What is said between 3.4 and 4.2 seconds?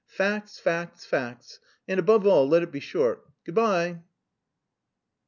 Good bye."